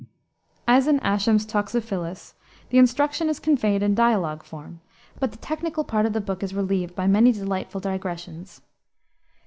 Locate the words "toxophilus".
1.45-2.33